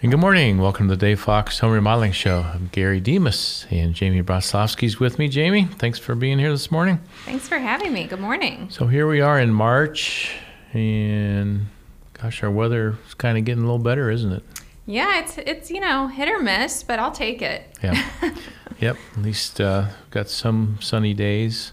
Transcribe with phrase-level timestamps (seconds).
[0.00, 0.58] And good morning.
[0.58, 2.42] Welcome to the Dave Fox Home Remodeling Show.
[2.42, 5.26] I'm Gary Demas and Jamie Broslowski's with me.
[5.26, 7.00] Jamie, thanks for being here this morning.
[7.24, 8.06] Thanks for having me.
[8.06, 8.68] Good morning.
[8.70, 10.36] So here we are in March,
[10.72, 11.66] and
[12.12, 14.44] gosh, our weather is kind of getting a little better, isn't it?
[14.86, 17.64] Yeah, it's it's you know hit or miss, but I'll take it.
[17.82, 18.00] Yeah.
[18.78, 18.96] yep.
[19.16, 21.72] At least uh, got some sunny days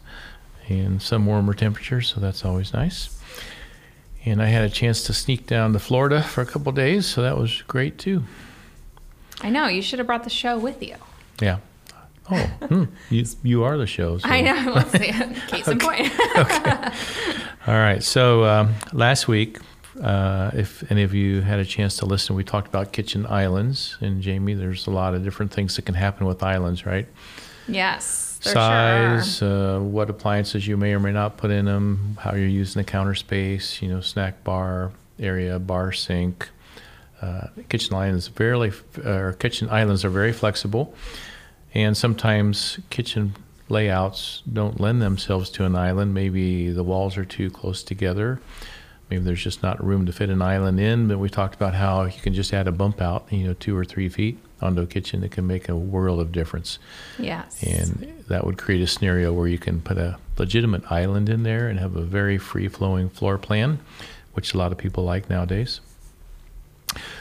[0.68, 3.15] and some warmer temperatures, so that's always nice.
[4.26, 7.22] And I had a chance to sneak down to Florida for a couple days, so
[7.22, 8.24] that was great too.
[9.42, 10.96] I know you should have brought the show with you.
[11.40, 11.60] Yeah.
[12.32, 12.84] Oh, hmm.
[13.10, 14.18] you, you are the show.
[14.18, 14.28] So.
[14.28, 14.74] I know.
[14.74, 15.12] Let's see.
[15.48, 16.12] Case in point.
[16.38, 16.92] okay.
[17.68, 18.02] All right.
[18.02, 19.60] So um, last week,
[20.02, 23.98] uh, if any of you had a chance to listen, we talked about kitchen islands.
[24.02, 27.08] And Jamie, there's a lot of different things that can happen with islands, right?
[27.68, 28.25] Yes.
[28.54, 32.48] Size, sure uh, what appliances you may or may not put in them, how you're
[32.48, 36.50] using the counter space, you know, snack bar area, bar sink.
[37.22, 38.72] Uh, kitchen islands very,
[39.04, 40.94] uh, kitchen islands are very flexible,
[41.74, 43.36] and sometimes kitchen
[43.70, 46.14] layouts don't lend themselves to an island.
[46.14, 48.40] Maybe the walls are too close together.
[49.10, 51.08] Maybe there's just not room to fit an island in.
[51.08, 53.76] But we talked about how you can just add a bump out, you know, two
[53.78, 55.22] or three feet onto a kitchen.
[55.22, 56.80] that can make a world of difference.
[57.20, 57.62] Yes.
[57.64, 61.68] And that would create a scenario where you can put a legitimate island in there
[61.68, 63.80] and have a very free flowing floor plan,
[64.34, 65.82] which a lot of people like nowadays.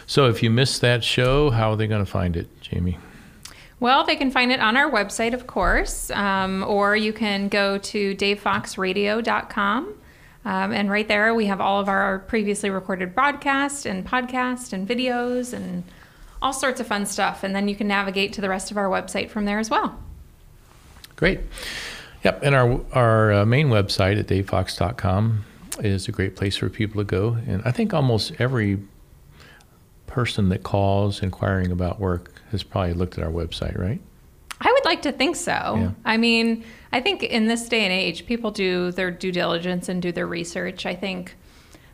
[0.06, 2.98] So if you missed that show, how are they going to find it, Jamie?
[3.80, 7.78] Well, they can find it on our website, of course, um, or you can go
[7.78, 9.94] to davefoxradio.com.
[10.46, 14.86] Um, and right there, we have all of our previously recorded broadcasts and podcasts and
[14.86, 15.84] videos and
[16.44, 17.42] all sorts of fun stuff.
[17.42, 19.98] And then you can navigate to the rest of our website from there as well.
[21.16, 21.40] Great.
[22.22, 22.40] Yep.
[22.42, 25.44] And our, our uh, main website at davefox.com
[25.80, 27.38] is a great place for people to go.
[27.46, 28.78] And I think almost every
[30.06, 34.00] person that calls inquiring about work has probably looked at our website, right?
[34.60, 35.50] I would like to think so.
[35.52, 35.90] Yeah.
[36.04, 40.00] I mean, I think in this day and age, people do their due diligence and
[40.00, 40.86] do their research.
[40.86, 41.34] I think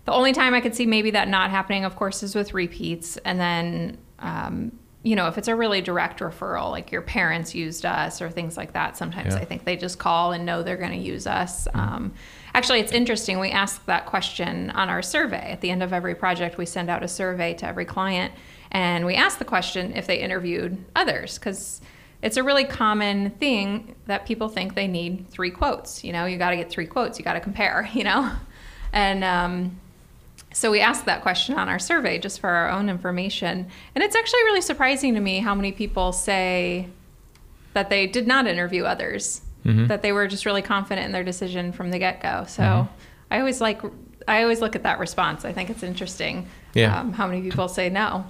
[0.04, 3.16] the only time I could see maybe that not happening, of course, is with repeats.
[3.18, 4.72] And then, um,
[5.02, 8.56] you know, if it's a really direct referral, like your parents used us or things
[8.56, 9.40] like that, sometimes yeah.
[9.40, 11.66] I think they just call and know they're going to use us.
[11.68, 11.80] Mm-hmm.
[11.80, 12.12] Um,
[12.54, 13.40] actually, it's interesting.
[13.40, 15.52] We ask that question on our survey.
[15.52, 18.34] At the end of every project, we send out a survey to every client.
[18.72, 21.80] And we ask the question if they interviewed others, because
[22.22, 26.04] it's a really common thing that people think they need three quotes.
[26.04, 28.30] You know, you got to get three quotes, you got to compare, you know?
[28.92, 29.80] And um,
[30.52, 33.68] so we asked that question on our survey just for our own information.
[33.94, 36.88] And it's actually really surprising to me how many people say
[37.72, 39.86] that they did not interview others, mm-hmm.
[39.86, 42.44] that they were just really confident in their decision from the get go.
[42.48, 42.94] So mm-hmm.
[43.30, 43.80] I always like,
[44.26, 45.44] I always look at that response.
[45.44, 47.00] I think it's interesting yeah.
[47.00, 48.24] Um, how many people say no.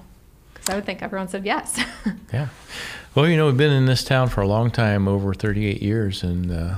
[0.53, 1.81] Because I would think everyone said yes.
[2.33, 2.49] yeah.
[3.15, 6.23] Well, you know, we've been in this town for a long time, over 38 years,
[6.23, 6.77] and uh,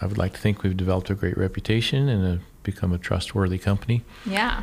[0.00, 3.58] I would like to think we've developed a great reputation and a, become a trustworthy
[3.58, 4.02] company.
[4.24, 4.62] Yeah.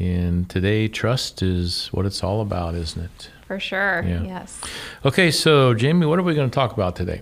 [0.00, 3.30] And today, trust is what it's all about, isn't it?
[3.46, 4.02] For sure.
[4.06, 4.22] Yeah.
[4.22, 4.58] Yes.
[5.04, 7.20] Okay, so Jamie, what are we going to talk about today?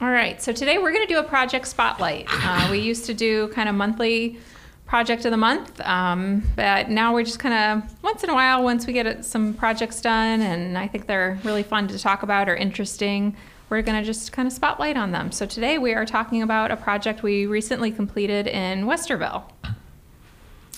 [0.00, 0.42] All right.
[0.42, 2.26] So today we're going to do a project spotlight.
[2.28, 4.38] Uh, we used to do kind of monthly
[4.86, 5.80] project of the month.
[5.82, 9.54] Um, but now we're just kind of once in a while, once we get some
[9.54, 13.36] projects done, and I think they're really fun to talk about or interesting,
[13.70, 15.30] we're going to just kind of spotlight on them.
[15.30, 19.44] So today we are talking about a project we recently completed in Westerville.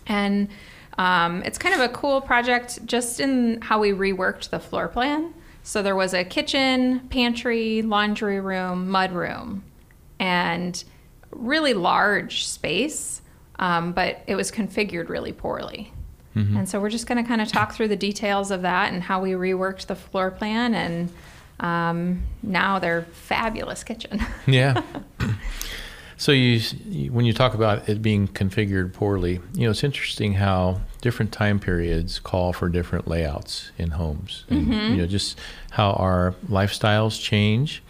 [0.06, 0.48] And
[1.00, 5.34] um, it's kind of a cool project just in how we reworked the floor plan.
[5.62, 9.64] So there was a kitchen, pantry, laundry room, mud room,
[10.18, 10.82] and
[11.30, 13.20] really large space
[13.60, 15.92] um, but it was configured really poorly.
[16.34, 16.56] Mm-hmm.
[16.56, 19.02] And so we're just going to kind of talk through the details of that and
[19.02, 20.74] how we reworked the floor plan.
[20.74, 21.12] And
[21.60, 24.24] um, now they're fabulous kitchen.
[24.46, 24.82] yeah.
[26.16, 26.60] So you,
[27.12, 31.58] when you talk about it being configured poorly, you know it's interesting how different time
[31.58, 34.94] periods call for different layouts in homes, and mm-hmm.
[34.94, 35.38] you know just
[35.72, 37.82] how our lifestyles change,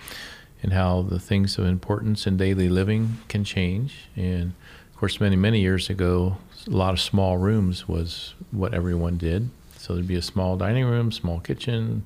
[0.63, 4.53] and how the things of importance in daily living can change, and
[4.93, 6.37] of course, many, many years ago,
[6.67, 9.49] a lot of small rooms was what everyone did.
[9.79, 12.05] So there'd be a small dining room, small kitchen,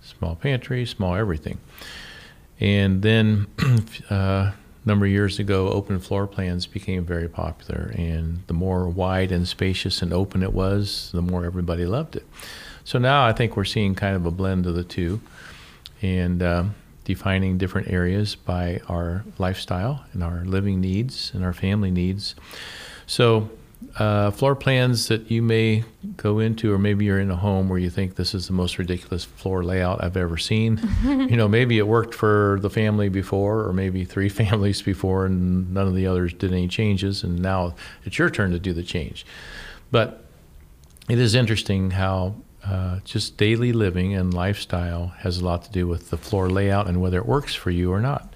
[0.00, 1.60] small pantry, small everything.
[2.58, 3.46] And then
[4.10, 4.50] uh,
[4.84, 7.92] number of years ago, open floor plans became very popular.
[7.96, 12.26] And the more wide and spacious and open it was, the more everybody loved it.
[12.84, 15.20] So now I think we're seeing kind of a blend of the two.
[16.00, 16.74] And um,
[17.04, 22.34] defining different areas by our lifestyle and our living needs and our family needs.
[23.06, 23.50] So,
[23.98, 25.84] uh, floor plans that you may
[26.16, 28.78] go into, or maybe you're in a home where you think this is the most
[28.78, 30.80] ridiculous floor layout I've ever seen.
[31.04, 35.72] you know, maybe it worked for the family before, or maybe three families before, and
[35.72, 37.74] none of the others did any changes, and now
[38.04, 39.26] it's your turn to do the change.
[39.90, 40.24] But
[41.08, 45.86] it is interesting how uh, just daily living and lifestyle has a lot to do
[45.86, 48.32] with the floor layout and whether it works for you or not.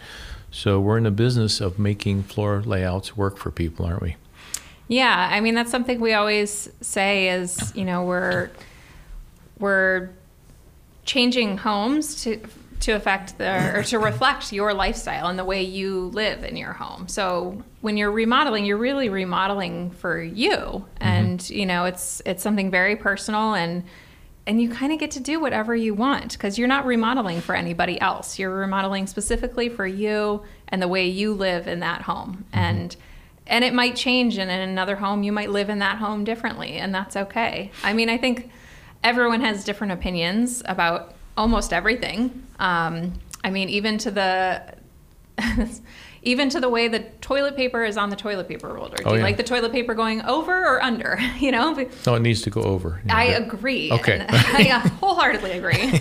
[0.50, 4.16] So we're in the business of making floor layouts work for people, aren't we?
[4.88, 8.50] Yeah, I mean that's something we always say is, you know, we're
[9.58, 10.10] we're
[11.04, 12.40] changing homes to
[12.80, 16.72] to affect the or to reflect your lifestyle and the way you live in your
[16.72, 17.08] home.
[17.08, 20.84] So when you're remodeling, you're really remodeling for you, mm-hmm.
[21.00, 23.84] and you know it's it's something very personal and
[24.46, 27.56] and you kind of get to do whatever you want because you're not remodeling for
[27.56, 28.38] anybody else.
[28.38, 32.44] You're remodeling specifically for you and the way you live in that home.
[32.52, 32.58] Mm-hmm.
[32.58, 32.96] And
[33.46, 36.72] and it might change and in another home you might live in that home differently
[36.74, 37.70] and that's okay.
[37.82, 38.50] I mean, I think
[39.04, 42.46] everyone has different opinions about almost everything.
[42.58, 43.14] Um,
[43.44, 44.74] I mean, even to the
[46.22, 48.96] even to the way the toilet paper is on the toilet paper roller.
[48.96, 49.24] Do oh, you yeah.
[49.24, 51.18] like the toilet paper going over or under?
[51.36, 51.74] You know?
[52.06, 53.00] No, it needs to go over.
[53.10, 53.92] I agree.
[53.92, 54.24] Okay.
[54.28, 54.62] I
[55.00, 56.00] wholeheartedly agree.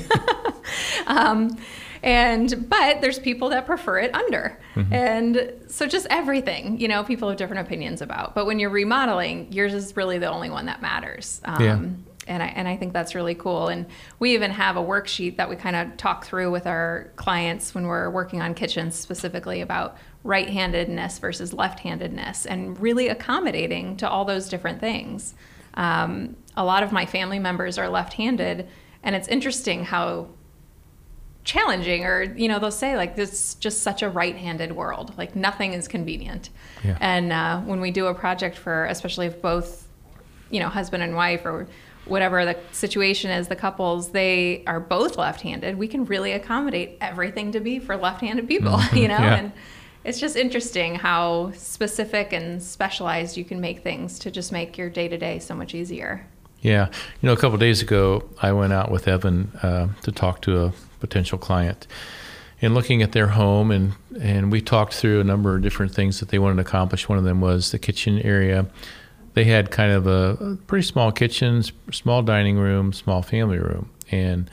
[1.08, 1.56] um,
[2.04, 4.94] and but there's people that prefer it under mm-hmm.
[4.94, 9.52] and so just everything you know people have different opinions about but when you're remodeling
[9.52, 11.80] yours is really the only one that matters um, yeah
[12.28, 13.68] and I, and I think that's really cool.
[13.68, 13.86] And
[14.20, 17.88] we even have a worksheet that we kind of talk through with our clients when
[17.88, 24.10] we're working on kitchens specifically about right handedness versus left handedness and really accommodating to
[24.10, 25.36] all those different things.
[25.76, 28.68] Um, a lot of my family members are left handed,
[29.04, 30.30] and it's interesting how
[31.46, 35.36] challenging or you know they'll say like this is just such a right-handed world like
[35.36, 36.50] nothing is convenient
[36.84, 36.98] yeah.
[37.00, 39.88] and uh, when we do a project for especially if both
[40.50, 41.68] you know husband and wife or
[42.06, 46.98] whatever the situation is, the couples, they are both left handed, we can really accommodate
[47.02, 48.96] everything to be for left handed people, mm-hmm.
[48.96, 49.18] you know?
[49.18, 49.36] Yeah.
[49.36, 49.52] And
[50.04, 54.90] it's just interesting how specific and specialized you can make things to just make your
[54.90, 56.26] day to day so much easier.
[56.62, 56.88] Yeah.
[57.22, 60.66] You know, a couple days ago, I went out with Evan uh, to talk to
[60.66, 60.74] a
[61.08, 61.88] potential client.
[62.62, 66.20] And looking at their home and and we talked through a number of different things
[66.20, 67.10] that they wanted to accomplish.
[67.10, 68.66] One of them was the kitchen area.
[69.34, 73.90] They had kind of a pretty small kitchen, small dining room, small family room.
[74.10, 74.50] And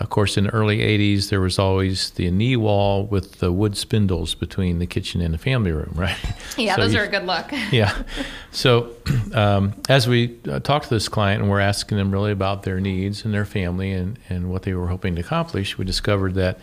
[0.00, 3.76] of course, in the early 80s, there was always the knee wall with the wood
[3.76, 6.16] spindles between the kitchen and the family room, right?
[6.56, 7.50] Yeah, so those you, are a good look.
[7.70, 7.96] yeah.
[8.50, 8.94] So
[9.34, 12.80] um, as we uh, talked to this client and we're asking them really about their
[12.80, 16.58] needs and their family and, and what they were hoping to accomplish, we discovered that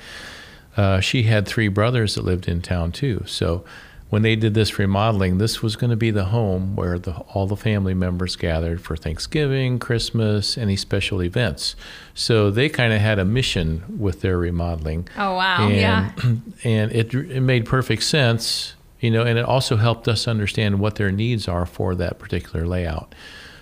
[0.76, 3.24] uh, she had three brothers that lived in town too.
[3.28, 3.64] So
[4.14, 7.48] when they did this remodeling, this was going to be the home where the, all
[7.48, 11.76] the family members gathered for Thanksgiving, Christmas, any special events.
[12.14, 15.10] So they kind of had a mission with their remodeling.
[15.18, 15.68] Oh wow!
[15.68, 16.12] And, yeah,
[16.64, 20.98] and it it made perfect sense, you know, and it also helped us understand what
[20.98, 23.16] their needs are for that particular layout.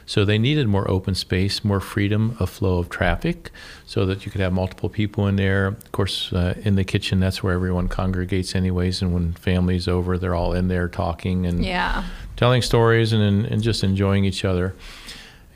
[0.05, 3.51] So they needed more open space, more freedom of flow of traffic,
[3.85, 5.67] so that you could have multiple people in there.
[5.67, 9.01] Of course, uh, in the kitchen, that's where everyone congregates, anyways.
[9.01, 12.03] And when family's over, they're all in there talking and yeah.
[12.35, 14.75] telling stories and, and just enjoying each other.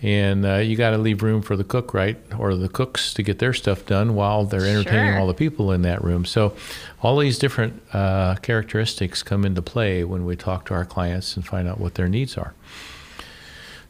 [0.01, 3.23] And uh, you got to leave room for the cook, right, or the cooks to
[3.23, 5.19] get their stuff done while they're entertaining sure.
[5.19, 6.25] all the people in that room.
[6.25, 6.53] So,
[7.01, 11.45] all these different uh, characteristics come into play when we talk to our clients and
[11.45, 12.53] find out what their needs are.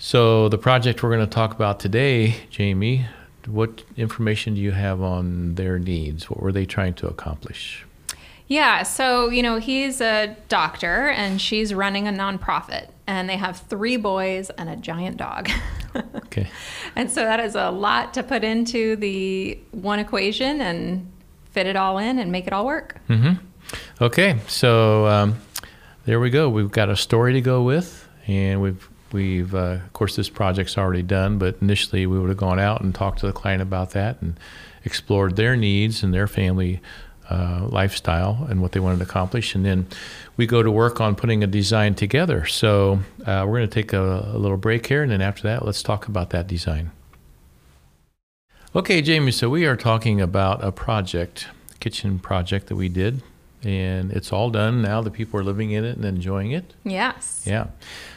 [0.05, 3.07] So, the project we're going to talk about today, Jamie,
[3.47, 6.29] what information do you have on their needs?
[6.29, 7.83] What were they trying to accomplish?
[8.47, 13.57] Yeah, so, you know, he's a doctor and she's running a nonprofit, and they have
[13.61, 15.49] three boys and a giant dog.
[16.15, 16.49] okay.
[16.95, 21.11] And so that is a lot to put into the one equation and
[21.49, 23.01] fit it all in and make it all work.
[23.09, 23.43] Mm-hmm.
[23.99, 25.41] Okay, so um,
[26.05, 26.47] there we go.
[26.47, 30.77] We've got a story to go with, and we've We've, uh, of course, this project's
[30.77, 33.91] already done, but initially we would have gone out and talked to the client about
[33.91, 34.37] that and
[34.83, 36.81] explored their needs and their family
[37.29, 39.55] uh, lifestyle and what they wanted to accomplish.
[39.55, 39.87] And then
[40.35, 42.45] we go to work on putting a design together.
[42.45, 45.63] So uh, we're going to take a, a, little break here, and then after that,
[45.65, 46.91] let's talk about that design.
[48.75, 51.47] Okay, Jamie, so we are talking about a project,
[51.79, 53.23] kitchen project that we did,
[53.65, 55.01] and it's all done now.
[55.01, 56.75] The people are living in it and enjoying it.
[56.83, 57.43] Yes.
[57.45, 57.67] Yeah.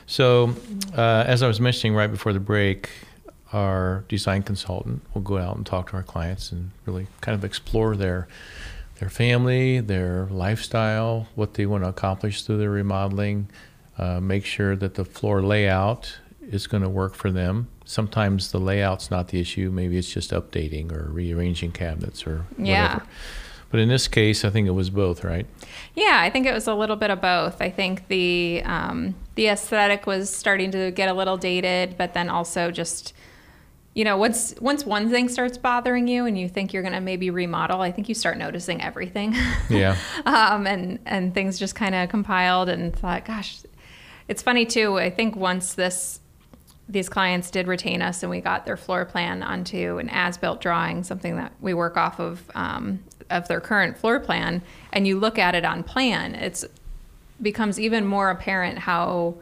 [0.06, 0.54] So,
[0.96, 2.90] uh, as I was mentioning right before the break,
[3.52, 7.44] our design consultant will go out and talk to our clients and really kind of
[7.44, 8.28] explore their
[8.96, 13.48] their family, their lifestyle, what they want to accomplish through their remodeling,
[13.96, 17.68] uh, make sure that the floor layout is going to work for them.
[17.84, 19.70] Sometimes the layout's not the issue.
[19.70, 22.94] Maybe it's just updating or rearranging cabinets or yeah.
[22.94, 23.10] whatever.
[23.70, 25.46] But in this case, I think it was both, right?
[25.94, 27.60] Yeah, I think it was a little bit of both.
[27.60, 32.28] I think the um, the aesthetic was starting to get a little dated, but then
[32.30, 33.12] also just
[33.98, 37.00] you know, once once one thing starts bothering you and you think you're going to
[37.00, 39.34] maybe remodel, I think you start noticing everything.
[39.68, 39.96] Yeah.
[40.24, 43.58] um, and and things just kind of compiled and thought, gosh,
[44.28, 44.98] it's funny too.
[44.98, 46.20] I think once this
[46.88, 51.02] these clients did retain us and we got their floor plan onto an as-built drawing,
[51.02, 55.38] something that we work off of um, of their current floor plan, and you look
[55.38, 56.64] at it on plan, it's
[57.40, 59.34] becomes even more apparent how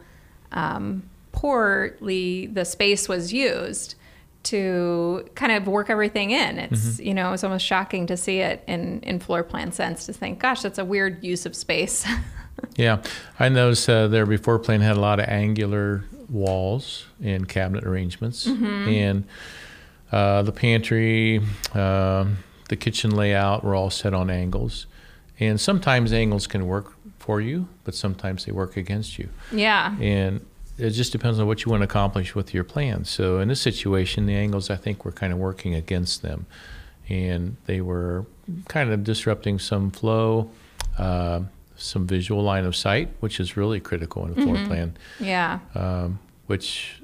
[0.51, 3.95] um, poorly the space was used
[4.43, 6.57] to kind of work everything in.
[6.57, 7.03] It's mm-hmm.
[7.07, 10.39] you know it's almost shocking to see it in in floor plan sense to think,
[10.39, 12.05] gosh, that's a weird use of space.
[12.75, 13.01] yeah,
[13.39, 18.47] I noticed uh, their before plan had a lot of angular walls and cabinet arrangements,
[18.47, 18.89] mm-hmm.
[18.89, 19.23] and
[20.11, 21.41] uh, the pantry,
[21.73, 22.25] uh,
[22.69, 24.87] the kitchen layout were all set on angles.
[25.39, 29.29] And sometimes angles can work for you, but sometimes they work against you.
[29.51, 29.95] Yeah.
[29.99, 30.45] And
[30.77, 33.05] it just depends on what you want to accomplish with your plan.
[33.05, 36.45] So in this situation, the angles I think were kind of working against them,
[37.09, 38.25] and they were
[38.67, 40.49] kind of disrupting some flow,
[40.97, 41.41] uh,
[41.75, 44.67] some visual line of sight, which is really critical in a floor mm-hmm.
[44.67, 44.97] plan.
[45.19, 45.59] Yeah.
[45.75, 47.01] Um, which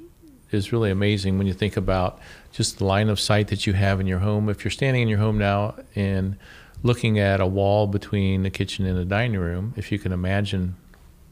[0.52, 2.20] is really amazing when you think about
[2.54, 4.48] just the line of sight that you have in your home.
[4.48, 6.38] If you're standing in your home now and
[6.84, 10.76] looking at a wall between the kitchen and the dining room, if you can imagine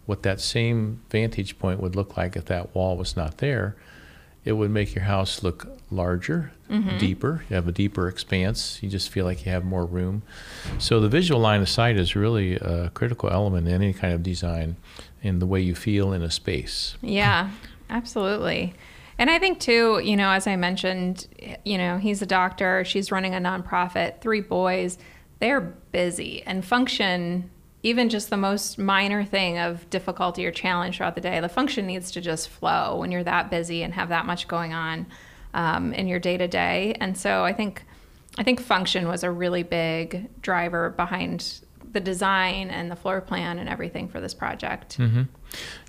[0.08, 3.76] what that same vantage point would look like if that wall was not there,
[4.44, 6.98] it would make your house look larger, mm-hmm.
[6.98, 7.44] deeper.
[7.48, 8.82] You have a deeper expanse.
[8.82, 10.24] You just feel like you have more room.
[10.80, 14.24] So the visual line of sight is really a critical element in any kind of
[14.24, 14.78] design
[15.22, 16.96] in the way you feel in a space.
[17.02, 17.52] Yeah,
[17.92, 18.74] absolutely.
[19.22, 21.28] And I think too, you know, as I mentioned,
[21.64, 24.98] you know, he's a doctor, she's running a nonprofit, three boys,
[25.38, 27.52] they're busy and function
[27.84, 31.88] even just the most minor thing of difficulty or challenge throughout the day, the function
[31.88, 35.08] needs to just flow when you're that busy and have that much going on
[35.54, 36.96] um, in your day to day.
[37.00, 37.84] And so I think
[38.38, 41.62] I think function was a really big driver behind
[41.92, 44.98] the design and the floor plan and everything for this project.
[44.98, 45.24] Mm-hmm.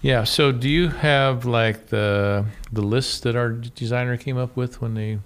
[0.00, 0.24] Yeah.
[0.24, 4.94] So do you have like the the list that our designer came up with when
[4.94, 5.18] they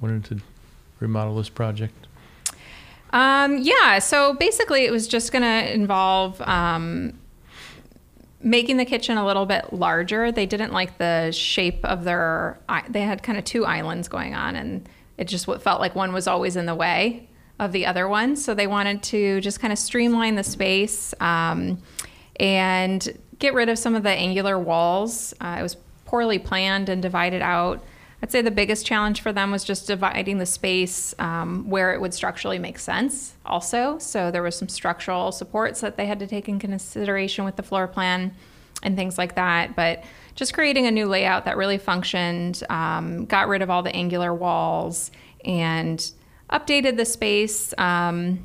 [0.00, 0.40] wanted to
[1.00, 2.06] remodel this project?
[3.10, 4.00] Um, yeah.
[4.00, 7.18] So basically, it was just going to involve um,
[8.42, 10.30] making the kitchen a little bit larger.
[10.30, 12.58] They didn't like the shape of their.
[12.88, 16.26] They had kind of two islands going on, and it just felt like one was
[16.26, 18.36] always in the way of the other one.
[18.36, 21.82] So they wanted to just kind of streamline the space um,
[22.38, 25.34] and get rid of some of the angular walls.
[25.40, 27.82] Uh, it was poorly planned and divided out.
[28.22, 32.00] I'd say the biggest challenge for them was just dividing the space um, where it
[32.00, 33.98] would structurally make sense, also.
[33.98, 37.62] So there was some structural supports that they had to take in consideration with the
[37.62, 38.34] floor plan
[38.82, 39.76] and things like that.
[39.76, 40.02] But
[40.34, 44.34] just creating a new layout that really functioned, um, got rid of all the angular
[44.34, 45.12] walls,
[45.44, 46.10] and
[46.50, 47.72] updated the space.
[47.78, 48.44] Um,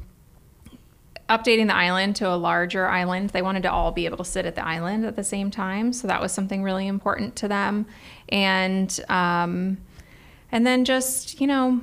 [1.29, 3.29] updating the island to a larger island.
[3.29, 5.93] They wanted to all be able to sit at the island at the same time,
[5.93, 7.85] so that was something really important to them.
[8.29, 9.77] And um,
[10.51, 11.81] and then just you know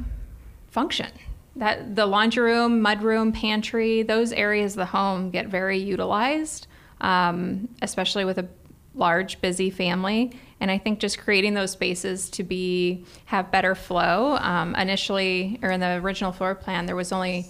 [0.71, 1.09] function.
[1.57, 6.69] That the laundry room, mud room, pantry, those areas of the home get very utilized,
[7.01, 8.49] um, especially with a
[8.95, 10.33] large, busy family.
[10.61, 14.37] And I think just creating those spaces to be have better flow.
[14.37, 17.47] Um, initially, or in the original floor plan, there was only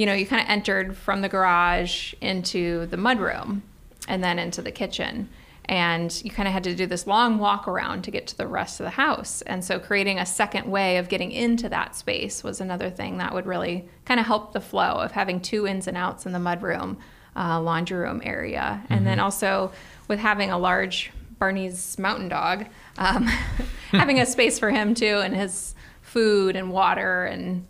[0.00, 3.60] you know, you kind of entered from the garage into the mudroom
[4.08, 5.28] and then into the kitchen.
[5.66, 8.46] And you kind of had to do this long walk around to get to the
[8.46, 9.42] rest of the house.
[9.42, 13.34] And so creating a second way of getting into that space was another thing that
[13.34, 16.38] would really kind of help the flow of having two ins and outs in the
[16.38, 16.96] mudroom,
[17.36, 18.80] uh, laundry room area.
[18.82, 18.92] Mm-hmm.
[18.94, 19.24] And then mm-hmm.
[19.26, 19.70] also
[20.08, 22.64] with having a large Bernese mountain dog,
[22.96, 23.24] um,
[23.90, 27.66] having a space for him too and his food and water and,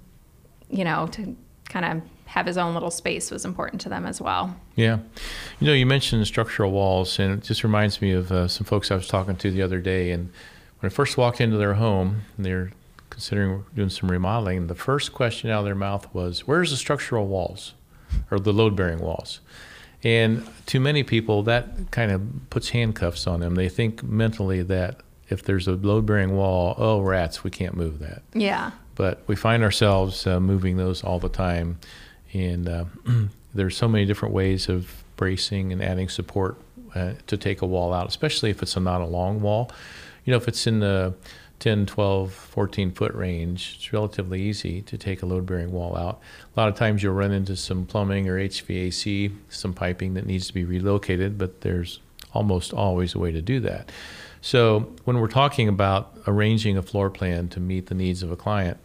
[0.70, 1.36] you know, to
[1.70, 4.54] kind of have his own little space was important to them as well.
[4.76, 4.98] Yeah.
[5.58, 8.90] You know, you mentioned structural walls, and it just reminds me of uh, some folks
[8.90, 10.10] I was talking to the other day.
[10.10, 10.30] And
[10.78, 12.72] when I first walked into their home, and they're
[13.08, 17.26] considering doing some remodeling, the first question out of their mouth was, Where's the structural
[17.26, 17.74] walls
[18.30, 19.40] or the load bearing walls?
[20.02, 23.56] And to many people, that kind of puts handcuffs on them.
[23.56, 27.98] They think mentally that if there's a load bearing wall, oh, rats, we can't move
[27.98, 28.22] that.
[28.34, 28.70] Yeah.
[29.00, 31.78] But we find ourselves uh, moving those all the time
[32.34, 32.84] and uh,
[33.54, 36.58] there's so many different ways of bracing and adding support
[36.94, 39.70] uh, to take a wall out, especially if it's a, not a long wall.
[40.26, 41.14] you know, if it's in the
[41.60, 46.20] 10, 12, 14 foot range, it's relatively easy to take a load bearing wall out.
[46.54, 50.46] A lot of times you'll run into some plumbing or HVAC, some piping that needs
[50.48, 52.00] to be relocated, but there's
[52.34, 53.90] almost always a way to do that.
[54.40, 58.36] So when we're talking about arranging a floor plan to meet the needs of a
[58.36, 58.78] client,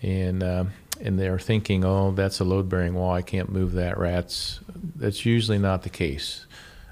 [0.00, 0.64] and uh,
[1.00, 4.60] and they're thinking, oh, that's a load bearing wall, I can't move that, rats.
[4.96, 6.46] That's usually not the case.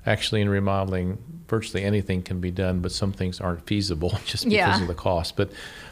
[0.07, 4.55] Actually, in remodeling, virtually anything can be done, but some things aren't feasible just because
[4.55, 4.81] yeah.
[4.81, 5.37] of the cost.
[5.37, 5.51] But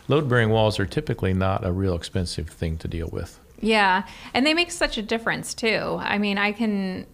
[0.09, 3.39] load bearing walls are typically not a real expensive thing to deal with.
[3.61, 5.99] Yeah, and they make such a difference too.
[6.01, 7.07] I mean, I can.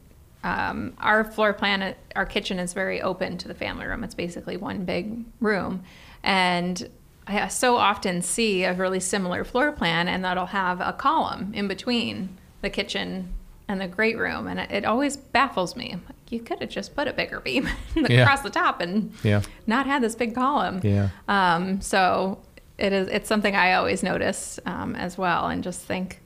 [0.44, 4.04] Um, our floor plan, our kitchen is very open to the family room.
[4.04, 5.82] It's basically one big room,
[6.22, 6.88] and
[7.26, 11.66] I so often see a really similar floor plan, and that'll have a column in
[11.66, 13.32] between the kitchen
[13.68, 15.96] and the great room, and it always baffles me.
[16.28, 18.22] You could have just put a bigger beam yeah.
[18.22, 19.40] across the top and yeah.
[19.66, 20.80] not had this big column.
[20.82, 21.08] Yeah.
[21.26, 22.42] Um, so
[22.76, 23.08] it is.
[23.08, 26.20] It's something I always notice um, as well, and just think,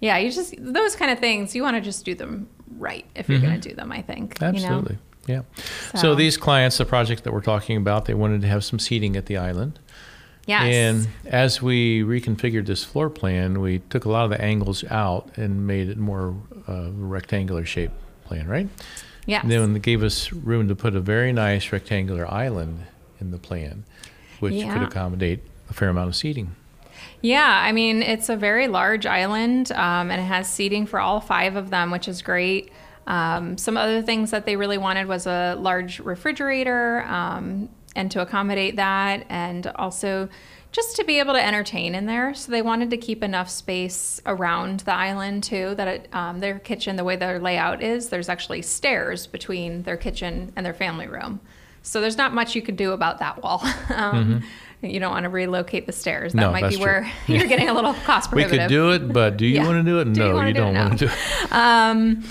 [0.00, 1.54] yeah, you just those kind of things.
[1.54, 3.48] You want to just do them right if you're mm-hmm.
[3.48, 3.92] going to do them.
[3.92, 4.42] I think.
[4.42, 4.98] Absolutely.
[5.26, 5.44] You know?
[5.54, 5.60] Yeah.
[5.92, 5.98] So.
[5.98, 9.14] so these clients, the project that we're talking about, they wanted to have some seating
[9.14, 9.78] at the island.
[10.46, 10.74] Yes.
[10.74, 15.36] And as we reconfigured this floor plan, we took a lot of the angles out
[15.36, 16.34] and made it more
[16.66, 17.90] uh, rectangular shape
[18.24, 18.66] plan, right?
[19.26, 19.42] Yes.
[19.42, 22.86] And then it gave us room to put a very nice rectangular island
[23.20, 23.84] in the plan,
[24.40, 24.72] which yeah.
[24.72, 26.56] could accommodate a fair amount of seating.
[27.20, 31.20] Yeah, I mean, it's a very large island um, and it has seating for all
[31.20, 32.70] five of them, which is great.
[33.06, 38.20] Um, some other things that they really wanted was a large refrigerator, um, and to
[38.20, 40.28] accommodate that and also
[40.70, 42.34] just to be able to entertain in there.
[42.34, 45.74] So they wanted to keep enough space around the island too.
[45.74, 49.96] That it, um, their kitchen, the way their layout is, there's actually stairs between their
[49.96, 51.40] kitchen and their family room.
[51.82, 53.60] So there's not much you could do about that wall.
[53.64, 54.38] um, mm-hmm.
[54.82, 56.32] You don't want to relocate the stairs.
[56.34, 58.58] That no, might be where you're getting a little cost prohibitive.
[58.58, 59.66] we could do it, but do you yeah.
[59.66, 60.12] want to do it?
[60.12, 61.52] Do no, you, you do not want to do it.
[61.52, 62.24] Um,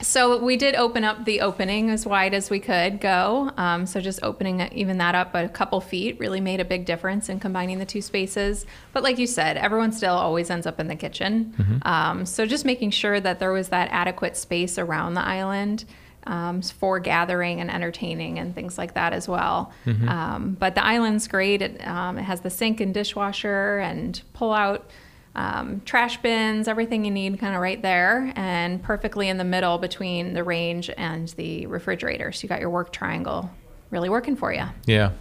[0.00, 3.50] so we did open up the opening as wide as we could go.
[3.56, 7.28] Um, so just opening even that up a couple feet really made a big difference
[7.28, 8.64] in combining the two spaces.
[8.92, 11.54] But like you said, everyone still always ends up in the kitchen.
[11.56, 11.88] Mm-hmm.
[11.88, 15.84] Um, so just making sure that there was that adequate space around the island.
[16.28, 19.72] Um, for gathering and entertaining and things like that as well.
[19.86, 20.08] Mm-hmm.
[20.10, 21.62] Um, but the island's great.
[21.62, 24.90] It, um, it has the sink and dishwasher and pull out
[25.34, 29.78] um, trash bins, everything you need kind of right there, and perfectly in the middle
[29.78, 32.30] between the range and the refrigerator.
[32.30, 33.50] So you got your work triangle
[33.90, 34.64] really working for you.
[34.84, 35.12] Yeah.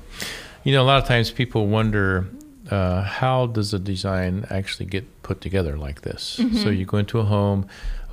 [0.65, 2.27] You know, a lot of times people wonder
[2.69, 6.37] uh, how does a design actually get put together like this?
[6.37, 6.57] Mm-hmm.
[6.57, 7.65] So you go into a home,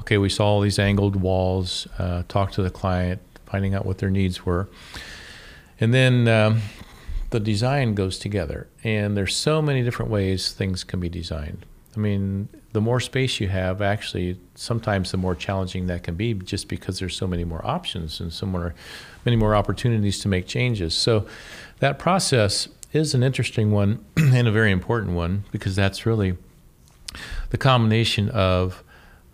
[0.04, 3.98] okay, we saw all these angled walls, uh, talk to the client, finding out what
[3.98, 4.68] their needs were.
[5.80, 6.60] And then um,
[7.30, 8.68] the design goes together.
[8.82, 11.64] And there's so many different ways things can be designed.
[11.96, 16.34] I mean, the more space you have, actually, sometimes the more challenging that can be,
[16.34, 18.74] just because there's so many more options and so more,
[19.24, 20.92] many more opportunities to make changes.
[20.94, 21.26] So,
[21.78, 26.36] that process is an interesting one and a very important one because that's really
[27.50, 28.82] the combination of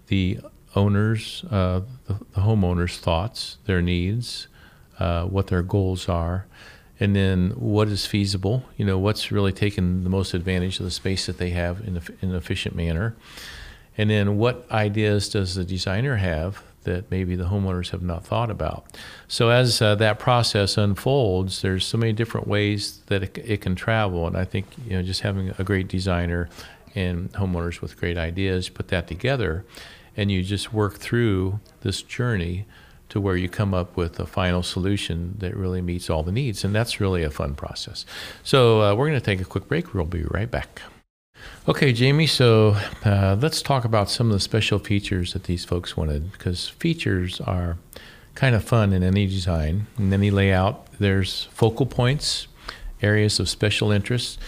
[0.09, 0.41] the
[0.77, 4.49] owners, uh, the, the homeowners' thoughts, their needs,
[4.99, 6.47] uh, what their goals are,
[7.01, 10.91] and then what is feasible you know what's really taking the most advantage of the
[10.91, 13.17] space that they have in, a, in an efficient manner.
[13.99, 18.51] And then what ideas does the designer have that maybe the homeowners have not thought
[18.51, 18.87] about?
[19.29, 23.75] So as uh, that process unfolds there's so many different ways that it, it can
[23.75, 26.49] travel and i think you know just having a great designer
[26.95, 29.65] and homeowners with great ideas put that together
[30.17, 32.67] and you just work through this journey
[33.11, 36.65] to where you come up with a final solution that really meets all the needs.
[36.65, 38.07] And that's really a fun process.
[38.43, 39.93] So uh, we're going to take a quick break.
[39.93, 40.83] We'll be right back.
[41.67, 45.97] Okay, Jamie, so uh, let's talk about some of the special features that these folks
[45.97, 47.79] wanted because features are
[48.35, 50.87] kind of fun in any design, in any layout.
[50.99, 52.47] There's focal points,
[53.03, 54.39] areas of special interest.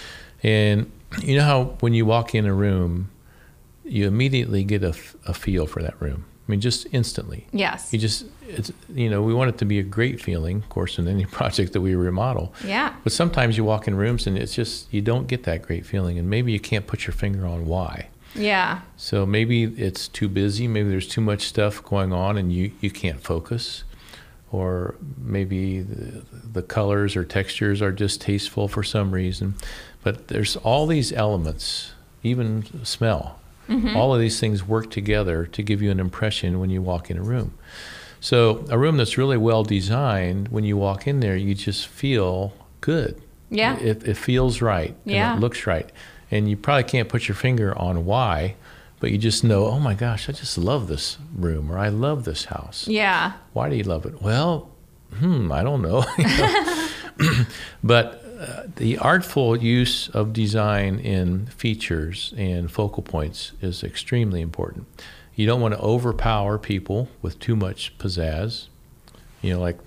[0.43, 0.91] And
[1.23, 3.11] you know how when you walk in a room,
[3.85, 4.95] you immediately get a,
[5.27, 6.25] a feel for that room.
[6.47, 7.47] I mean, just instantly.
[7.53, 7.93] Yes.
[7.93, 10.99] You just, it's, you know, we want it to be a great feeling, of course,
[10.99, 12.53] in any project that we remodel.
[12.65, 12.95] Yeah.
[13.05, 16.19] But sometimes you walk in rooms and it's just, you don't get that great feeling.
[16.19, 18.09] And maybe you can't put your finger on why.
[18.35, 18.81] Yeah.
[18.97, 20.67] So maybe it's too busy.
[20.67, 23.85] Maybe there's too much stuff going on and you, you can't focus.
[24.51, 29.55] Or maybe the, the colors or textures are distasteful for some reason.
[30.03, 31.93] But there's all these elements,
[32.25, 33.97] even smell Mm-hmm.
[33.97, 37.17] All of these things work together to give you an impression when you walk in
[37.17, 37.57] a room.
[38.21, 42.53] So, a room that's really well designed, when you walk in there, you just feel
[42.81, 43.21] good.
[43.51, 43.77] Yeah.
[43.79, 44.95] It, it feels right.
[45.05, 45.37] Yeah.
[45.37, 45.91] it looks right.
[46.31, 48.57] And you probably can't put your finger on why,
[49.01, 52.25] but you just know, oh my gosh, I just love this room or I love
[52.25, 52.87] this house.
[52.87, 53.33] Yeah.
[53.53, 54.23] Why do you love it?
[54.23, 54.71] Well,
[55.15, 56.05] hmm, I don't know.
[57.85, 64.87] but uh, the artful use of design in features and focal points is extremely important.
[65.37, 68.67] You don't want to overpower people with too much pizzazz.
[69.43, 69.79] You know, like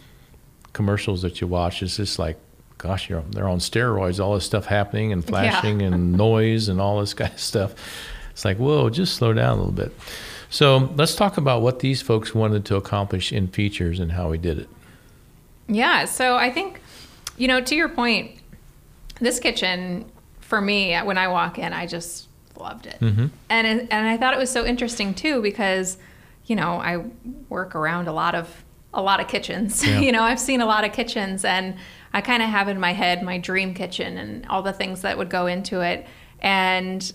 [0.71, 2.37] commercials that you watch, it's just like,
[2.77, 5.87] gosh, you're, they're on steroids, all this stuff happening and flashing yeah.
[5.87, 7.75] and noise and all this kind of stuff.
[8.31, 9.93] It's like, whoa, just slow down a little bit.
[10.49, 14.37] So let's talk about what these folks wanted to accomplish in features and how we
[14.37, 14.69] did it.
[15.67, 16.79] Yeah, so I think,
[17.37, 18.39] you know, to your point,
[19.19, 22.99] this kitchen for me, when I walk in, I just loved it.
[22.99, 23.27] Mm-hmm.
[23.49, 25.97] And and I thought it was so interesting too because,
[26.45, 27.03] you know, I
[27.49, 29.83] work around a lot of a lot of kitchens.
[29.87, 29.99] Yeah.
[29.99, 31.75] you know, I've seen a lot of kitchens and
[32.13, 35.17] I kind of have in my head my dream kitchen and all the things that
[35.17, 36.07] would go into it.
[36.39, 37.11] And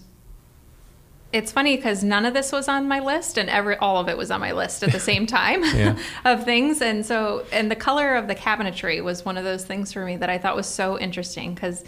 [1.32, 4.16] it's funny because none of this was on my list and every all of it
[4.16, 5.62] was on my list at the same time
[6.24, 6.82] of things.
[6.82, 10.16] And so and the color of the cabinetry was one of those things for me
[10.16, 11.84] that i thought was so interesting because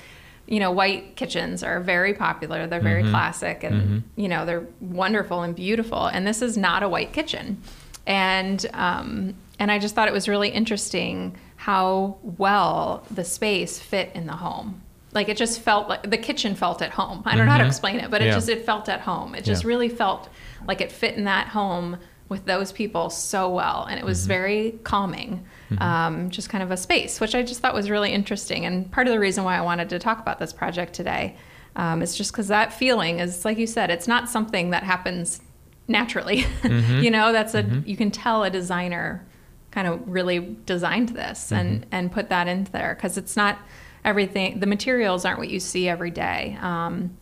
[0.47, 3.11] you know white kitchens are very popular they're very mm-hmm.
[3.11, 4.21] classic and mm-hmm.
[4.21, 6.07] you know they're wonderful and beautiful.
[6.07, 7.61] And this is not a white kitchen.
[8.07, 14.11] And um, and i just thought it was really interesting how well the space fit
[14.15, 17.23] in the home like it just felt like the kitchen felt at home.
[17.25, 17.47] I don't mm-hmm.
[17.47, 17.69] know how to mm-hmm.
[17.69, 18.35] explain it, but it yeah.
[18.35, 19.35] just it felt at home.
[19.35, 19.69] It just yeah.
[19.69, 20.29] really felt
[20.67, 21.99] like it fit in that home
[22.29, 24.29] with those people so well, and it was mm-hmm.
[24.29, 25.45] very calming.
[25.71, 25.83] Mm-hmm.
[25.83, 29.07] Um, just kind of a space, which I just thought was really interesting, and part
[29.07, 31.37] of the reason why I wanted to talk about this project today
[31.77, 35.41] um, is just because that feeling is, like you said, it's not something that happens
[35.89, 36.43] naturally.
[36.63, 36.99] Mm-hmm.
[37.03, 37.89] you know, that's a mm-hmm.
[37.89, 39.27] you can tell a designer
[39.71, 43.59] kind of really designed this and and put that into there because it's not
[44.05, 46.57] everything the materials aren't what you see every day.
[46.61, 47.17] Um,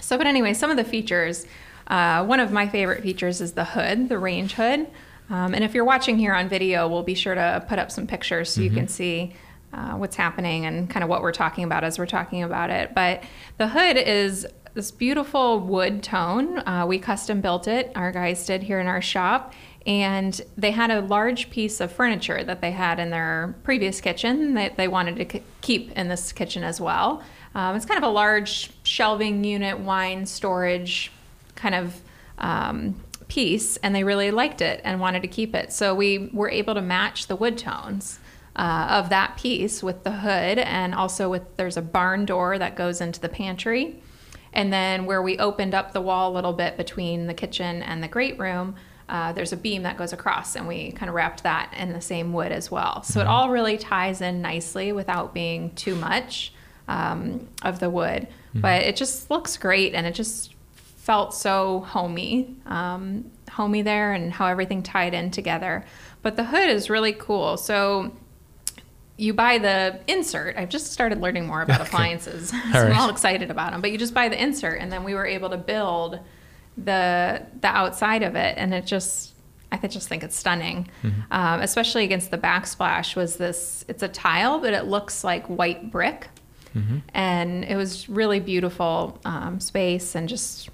[0.00, 1.46] so but anyway some of the features
[1.86, 4.86] uh, one of my favorite features is the hood the range hood.
[5.30, 8.06] Um, and if you're watching here on video we'll be sure to put up some
[8.06, 8.74] pictures so mm-hmm.
[8.74, 9.34] you can see
[9.72, 12.94] uh, what's happening and kind of what we're talking about as we're talking about it.
[12.94, 13.24] But
[13.58, 16.58] the hood is this beautiful wood tone.
[16.58, 19.52] Uh, we custom built it our guys did here in our shop
[19.86, 24.54] and they had a large piece of furniture that they had in their previous kitchen
[24.54, 27.22] that they wanted to keep in this kitchen as well.
[27.54, 31.12] Um, it's kind of a large shelving unit, wine storage
[31.54, 32.00] kind of
[32.38, 35.72] um, piece, and they really liked it and wanted to keep it.
[35.72, 38.18] So we were able to match the wood tones.
[38.56, 42.76] Uh, of that piece with the hood, and also with there's a barn door that
[42.76, 44.00] goes into the pantry.
[44.52, 48.00] And then where we opened up the wall a little bit between the kitchen and
[48.00, 48.76] the great room,
[49.08, 52.00] uh, there's a beam that goes across, and we kind of wrapped that in the
[52.00, 53.02] same wood as well.
[53.02, 53.20] So mm-hmm.
[53.20, 56.52] it all really ties in nicely without being too much
[56.88, 58.22] um, of the wood.
[58.22, 58.60] Mm-hmm.
[58.60, 60.54] But it just looks great, and it just
[60.96, 65.84] felt so homey, um, homey there, and how everything tied in together.
[66.22, 67.58] But the hood is really cool.
[67.58, 68.10] So
[69.18, 70.56] you buy the insert.
[70.56, 71.88] I've just started learning more about okay.
[71.88, 72.74] appliances, so right.
[72.74, 73.82] I'm all excited about them.
[73.82, 76.20] But you just buy the insert, and then we were able to build
[76.76, 79.34] the the outside of it, and it just
[79.82, 81.20] I just think it's stunning, mm-hmm.
[81.32, 83.16] um, especially against the backsplash.
[83.16, 83.84] Was this?
[83.88, 86.28] It's a tile, but it looks like white brick,
[86.74, 86.98] mm-hmm.
[87.12, 90.70] and it was really beautiful um, space, and just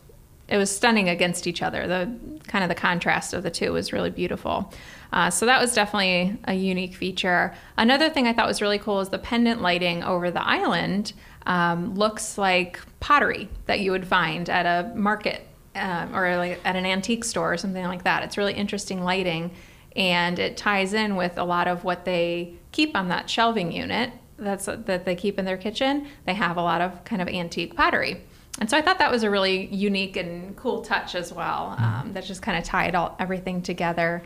[0.49, 1.87] it was stunning against each other.
[1.87, 2.13] The
[2.47, 4.73] kind of the contrast of the two was really beautiful.
[5.13, 7.55] Uh, so that was definitely a unique feature.
[7.77, 11.13] Another thing I thought was really cool is the pendant lighting over the island
[11.47, 16.77] um, looks like pottery that you would find at a market um, or like at
[16.77, 18.23] an antique store or something like that.
[18.23, 19.53] It's really interesting lighting,
[19.97, 24.13] and it ties in with a lot of what they keep on that shelving unit
[24.39, 26.07] that's that they keep in their kitchen.
[26.27, 28.23] They have a lot of kind of antique pottery.
[28.59, 31.77] And so I thought that was a really unique and cool touch as well.
[31.79, 31.85] Mm-hmm.
[31.85, 34.23] Um, that just kind of tied all everything together.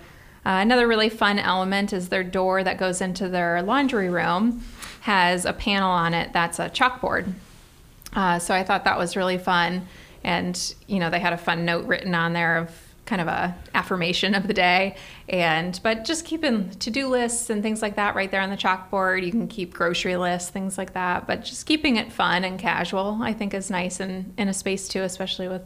[0.47, 4.63] Uh, another really fun element is their door that goes into their laundry room
[5.01, 7.33] has a panel on it that's a chalkboard.
[8.15, 9.87] Uh, so I thought that was really fun
[10.25, 12.71] and you know they had a fun note written on there of
[13.07, 14.97] kind of a affirmation of the day.
[15.29, 19.25] And but just keeping to-do lists and things like that right there on the chalkboard.
[19.25, 21.27] You can keep grocery lists things like that.
[21.27, 24.89] But just keeping it fun and casual i think is nice in, in a space
[24.89, 25.63] too especially with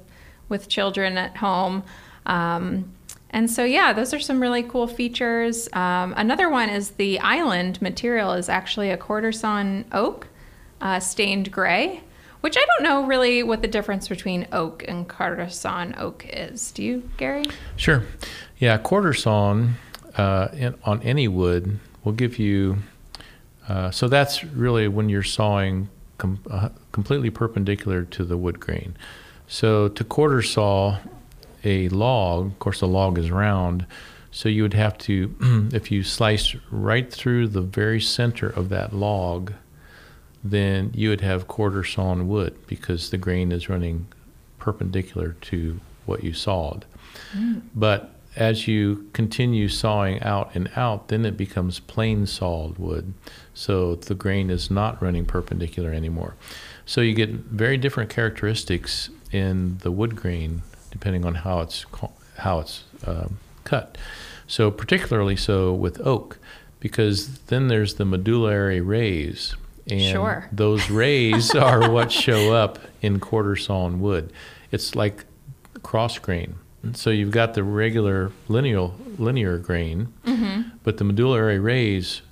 [0.49, 1.85] with children at home.
[2.27, 2.92] Um,
[3.31, 5.68] and so yeah those are some really cool features.
[5.73, 10.27] Um, another one is the island material is actually a quarter sawn oak
[10.81, 12.03] uh, stained gray
[12.40, 15.11] which I don't know really what the difference between oak and
[15.51, 16.70] sawn oak is.
[16.72, 17.44] Do you, Gary?
[17.77, 18.05] Sure.
[18.59, 19.74] Yeah, quarter sawn
[20.16, 22.79] uh, on any wood will give you.
[23.68, 28.96] Uh, so that's really when you're sawing com- uh, completely perpendicular to the wood grain.
[29.46, 30.98] So to quarter saw
[31.64, 33.87] a log, of course, the log is round.
[34.31, 35.35] So you would have to,
[35.72, 39.53] if you slice right through the very center of that log,
[40.42, 44.07] then you would have quarter sawn wood because the grain is running
[44.59, 46.85] perpendicular to what you sawed.
[47.37, 47.62] Mm.
[47.74, 53.12] But as you continue sawing out and out, then it becomes plain sawed wood.
[53.53, 56.35] So the grain is not running perpendicular anymore.
[56.87, 61.85] So you get very different characteristics in the wood grain depending on how it's
[62.38, 63.98] how it's um, cut.
[64.46, 66.38] So particularly so with oak,
[66.81, 69.55] because then there's the medullary rays,
[69.90, 70.48] and sure.
[70.53, 74.33] those rays are what show up in quarter sawn wood.
[74.70, 75.24] It's like
[75.83, 76.57] cross grain.
[76.92, 80.70] So you've got the regular linear linear grain, mm-hmm.
[80.85, 82.22] but the medullary rays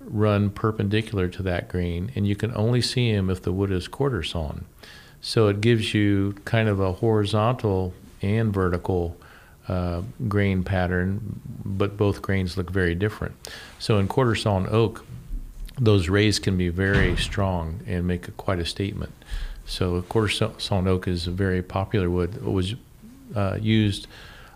[0.00, 3.88] run perpendicular to that grain, and you can only see them if the wood is
[3.88, 4.64] quarter sawn.
[5.20, 7.92] So it gives you kind of a horizontal
[8.22, 9.16] and vertical
[9.68, 13.34] uh, grain pattern, but both grains look very different.
[13.78, 15.04] So in quarter sawn oak,
[15.80, 19.12] those rays can be very strong and make a, quite a statement.
[19.64, 22.36] So quarter sawn oak is a very popular wood.
[22.36, 22.74] It was
[23.34, 24.06] uh, used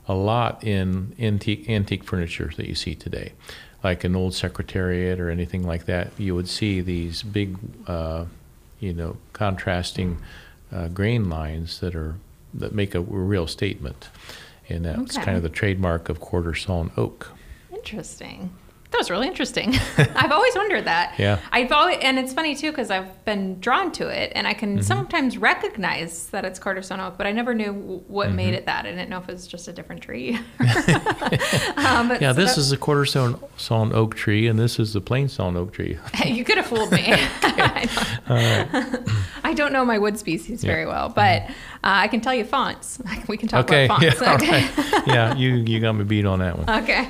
[0.06, 3.32] a lot in antique, antique furniture that you see today,
[3.82, 6.10] like an old secretariat or anything like that.
[6.18, 7.56] You would see these big,
[7.86, 8.26] uh,
[8.80, 10.18] you know, contrasting
[10.70, 12.16] uh, grain lines that are
[12.52, 14.08] that make a real statement,
[14.68, 15.24] and that's okay.
[15.24, 17.32] kind of the trademark of quarter sawn oak.
[17.72, 18.50] Interesting.
[18.94, 19.74] That was really interesting.
[19.98, 21.18] I've always wondered that.
[21.18, 21.40] Yeah.
[21.50, 24.74] I've always, and it's funny too because I've been drawn to it, and I can
[24.74, 24.82] mm-hmm.
[24.82, 27.72] sometimes recognize that it's quarter sawn oak, but I never knew
[28.06, 28.36] what mm-hmm.
[28.36, 28.86] made it that.
[28.86, 30.34] I didn't know if it was just a different tree.
[30.60, 35.00] um, yeah, so this is a quarter sawn, sawn oak tree, and this is the
[35.00, 35.98] plain sawn oak tree.
[36.24, 37.02] you could have fooled me.
[37.08, 37.88] I,
[38.28, 39.08] don't,
[39.42, 40.70] I don't know my wood species yeah.
[40.70, 41.52] very well, but mm-hmm.
[41.82, 43.02] uh, I can tell you fonts.
[43.26, 43.86] We can talk okay.
[43.86, 44.20] about fonts.
[44.20, 44.68] Yeah, okay.
[45.12, 46.82] yeah, you you got me beat on that one.
[46.84, 47.08] Okay.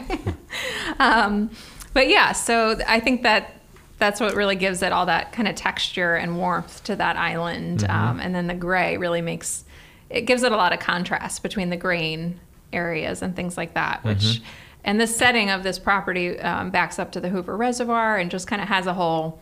[0.98, 1.50] Um,
[1.94, 3.52] but yeah, so I think that
[3.98, 7.80] that's what really gives it all that kind of texture and warmth to that island.
[7.80, 7.90] Mm-hmm.
[7.90, 9.64] Um, and then the gray really makes
[10.10, 12.38] it gives it a lot of contrast between the grain
[12.72, 14.18] areas and things like that, which.
[14.18, 14.44] Mm-hmm.
[14.86, 18.46] And the setting of this property um, backs up to the Hoover Reservoir and just
[18.46, 19.40] kind of has a whole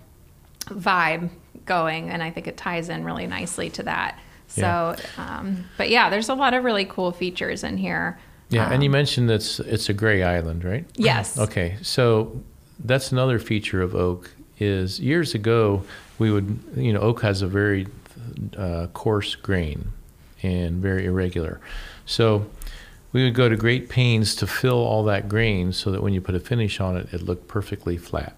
[0.67, 1.31] vibe
[1.67, 2.11] going.
[2.11, 4.19] And I think it ties in really nicely to that.
[4.47, 5.38] So, yeah.
[5.38, 8.21] Um, but yeah, there's a lot of really cool features in here.
[8.53, 10.85] Yeah, um, and you um, mentioned that's it's a gray island, right?
[10.97, 11.38] Yes.
[11.43, 12.41] Okay, so
[12.85, 14.31] that's another feature of oak.
[14.59, 15.83] Is years ago
[16.19, 17.88] we would you know oak has a very
[18.57, 19.93] uh, coarse grain
[20.43, 21.61] and very irregular,
[22.07, 22.47] so
[23.12, 26.21] we would go to great pains to fill all that grain so that when you
[26.21, 28.37] put a finish on it, it looked perfectly flat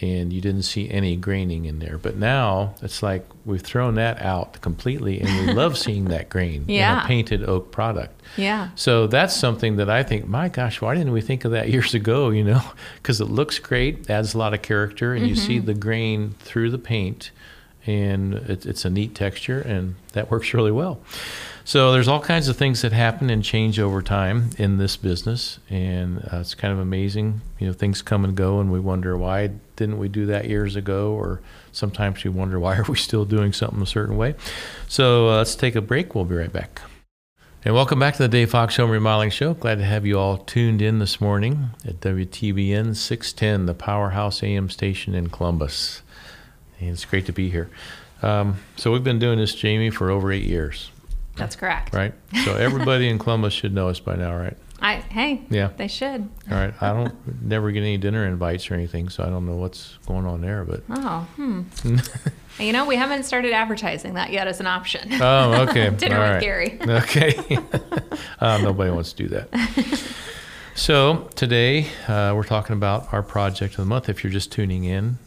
[0.00, 1.96] and you didn't see any graining in there.
[1.96, 6.64] But now it's like we've thrown that out completely, and we love seeing that grain
[6.68, 6.98] yeah.
[6.98, 8.20] in a painted oak product.
[8.36, 8.70] Yeah.
[8.74, 11.94] So that's something that I think, my gosh, why didn't we think of that years
[11.94, 12.30] ago?
[12.30, 12.62] You know,
[12.96, 15.30] because it looks great, adds a lot of character, and mm-hmm.
[15.30, 15.66] you see mm-hmm.
[15.66, 17.30] the grain through the paint,
[17.86, 21.00] and it, it's a neat texture, and that works really well.
[21.64, 25.58] So there's all kinds of things that happen and change over time in this business,
[25.68, 27.40] and uh, it's kind of amazing.
[27.58, 30.76] You know, things come and go, and we wonder why didn't we do that years
[30.76, 31.40] ago, or
[31.72, 34.34] sometimes you wonder why are we still doing something a certain way.
[34.88, 36.14] So uh, let's take a break.
[36.14, 36.80] We'll be right back.
[37.64, 39.54] And welcome back to the Dave Fox Home Remodeling Show.
[39.54, 44.70] Glad to have you all tuned in this morning at WTVN 610, the powerhouse AM
[44.70, 46.02] station in Columbus.
[46.78, 47.68] And it's great to be here.
[48.22, 50.90] Um, so we've been doing this, Jamie, for over eight years.
[51.34, 51.92] That's correct.
[51.92, 52.14] Right.
[52.44, 54.56] So everybody in Columbus should know us by now, right?
[54.80, 55.42] I hey.
[55.48, 55.70] Yeah.
[55.76, 56.28] They should.
[56.50, 56.74] All right.
[56.80, 60.26] I don't never get any dinner invites or anything, so I don't know what's going
[60.26, 60.64] on there.
[60.64, 61.62] But oh, hmm.
[62.58, 65.14] you know, we haven't started advertising that yet as an option.
[65.20, 65.90] Oh, okay.
[65.96, 66.78] dinner All with Gary.
[66.86, 67.58] okay.
[68.40, 69.48] uh, nobody wants to do that.
[70.76, 74.10] So today uh, we're talking about our project of the month.
[74.10, 75.18] If you're just tuning in,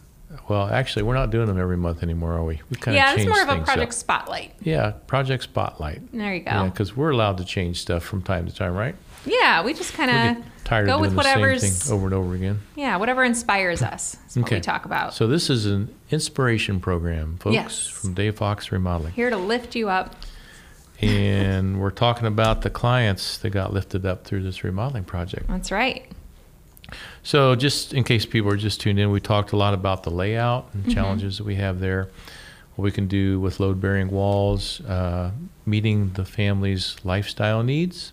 [0.47, 2.62] well, actually, we're not doing them every month anymore, are we?
[2.69, 3.93] We kind yeah, of it's more of a project up.
[3.93, 4.53] spotlight.
[4.62, 6.12] Yeah, project spotlight.
[6.12, 6.51] There you go.
[6.51, 8.95] Yeah, because we're allowed to change stuff from time to time, right?
[9.25, 12.05] Yeah, we just kind of tired go of doing with whatever's the same thing over
[12.05, 12.60] and over again.
[12.75, 14.15] Yeah, whatever inspires us.
[14.15, 14.41] That's okay.
[14.41, 15.13] what we talk about.
[15.13, 17.88] So this is an inspiration program, folks, yes.
[17.88, 19.13] from Dave Fox Remodeling.
[19.13, 20.15] Here to lift you up.
[21.01, 25.47] and we're talking about the clients that got lifted up through this remodeling project.
[25.47, 26.05] That's right.
[27.23, 30.10] So, just in case people are just tuned in, we talked a lot about the
[30.10, 30.91] layout and mm-hmm.
[30.91, 32.10] challenges that we have there,
[32.75, 35.32] what we can do with load bearing walls, uh,
[35.65, 38.12] meeting the family's lifestyle needs,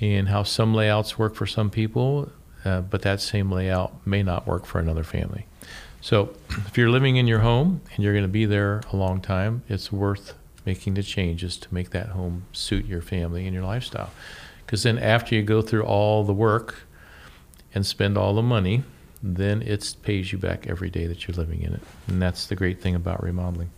[0.00, 2.30] and how some layouts work for some people,
[2.64, 5.46] uh, but that same layout may not work for another family.
[6.00, 9.20] So, if you're living in your home and you're going to be there a long
[9.20, 10.34] time, it's worth
[10.64, 14.10] making the changes to make that home suit your family and your lifestyle.
[14.64, 16.86] Because then, after you go through all the work
[17.74, 18.82] and spend all the money,
[19.22, 21.82] then it pays you back every day that you're living in it.
[22.06, 23.70] And that's the great thing about remodeling.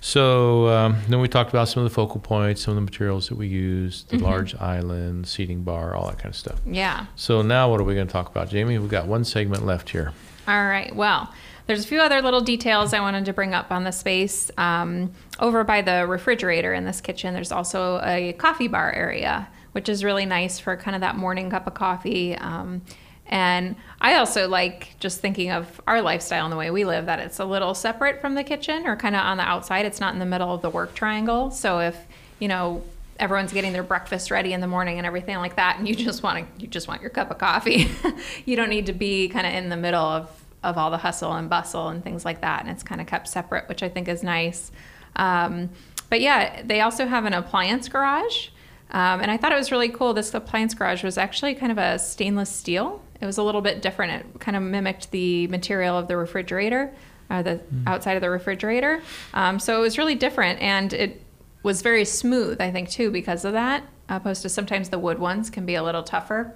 [0.00, 3.28] So um, then we talked about some of the focal points, some of the materials
[3.28, 4.26] that we use, the mm-hmm.
[4.26, 6.60] large island, seating bar, all that kind of stuff.
[6.66, 7.06] Yeah.
[7.16, 8.78] So now what are we going to talk about, Jamie?
[8.78, 10.12] We've got one segment left here.
[10.46, 10.94] All right.
[10.94, 11.32] Well,
[11.66, 14.50] there's a few other little details I wanted to bring up on the space.
[14.56, 19.88] Um, over by the refrigerator in this kitchen, there's also a coffee bar area, which
[19.88, 22.34] is really nice for kind of that morning cup of coffee.
[22.36, 22.80] Um,
[23.28, 27.18] and I also like just thinking of our lifestyle and the way we live that
[27.18, 29.84] it's a little separate from the kitchen or kind of on the outside.
[29.84, 31.50] It's not in the middle of the work triangle.
[31.50, 31.96] So if,
[32.38, 32.82] you know,
[33.18, 36.22] everyone's getting their breakfast ready in the morning and everything like that and you just
[36.22, 37.90] want to you just want your cup of coffee,
[38.44, 40.30] you don't need to be kind of in the middle of
[40.62, 42.62] of all the hustle and bustle and things like that.
[42.62, 44.72] And it's kind of kept separate, which I think is nice.
[45.16, 45.70] Um,
[46.10, 48.48] but yeah, they also have an appliance garage.
[48.90, 50.14] Um, and I thought it was really cool.
[50.14, 53.82] This appliance garage was actually kind of a stainless steel it was a little bit
[53.82, 54.12] different.
[54.12, 56.92] It kind of mimicked the material of the refrigerator,
[57.30, 57.86] uh, the mm.
[57.86, 59.02] outside of the refrigerator.
[59.34, 61.22] Um, so it was really different, and it
[61.62, 62.60] was very smooth.
[62.60, 65.82] I think too because of that, opposed to sometimes the wood ones can be a
[65.82, 66.54] little tougher.